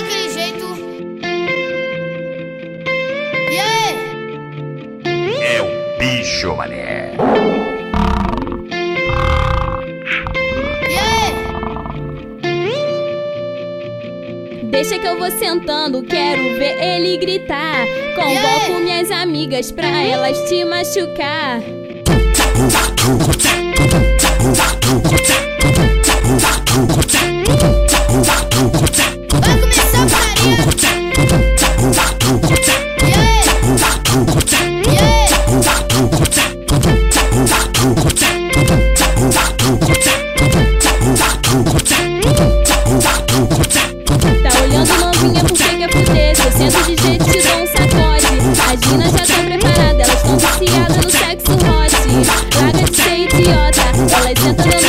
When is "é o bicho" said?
5.42-6.54